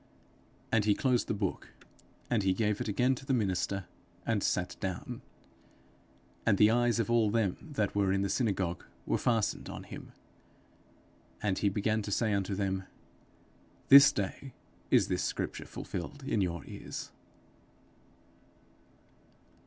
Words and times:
And 0.71 0.85
he 0.85 0.95
closed 0.95 1.27
the 1.27 1.33
book, 1.35 1.69
and 2.27 2.41
he 2.41 2.55
gave 2.55 2.81
it 2.81 2.87
again 2.87 3.13
to 3.13 3.23
the 3.23 3.35
minister, 3.35 3.85
and 4.25 4.41
sat 4.41 4.75
down. 4.79 5.21
And 6.43 6.57
the 6.57 6.71
eyes 6.71 6.97
of 6.99 7.11
all 7.11 7.29
them 7.29 7.57
that 7.73 7.93
were 7.93 8.11
in 8.11 8.23
the 8.23 8.27
synagogue 8.29 8.83
were 9.05 9.19
fastened 9.19 9.69
on 9.69 9.83
him. 9.83 10.11
And 11.43 11.59
he 11.59 11.69
began 11.69 12.01
to 12.01 12.11
say 12.11 12.33
unto 12.33 12.55
them, 12.55 12.85
'This 13.89 14.11
day 14.11 14.53
is 14.89 15.07
this 15.07 15.21
scripture 15.21 15.65
fulfilled 15.67 16.23
in 16.25 16.41
your 16.41 16.65
ears.' 16.65 17.11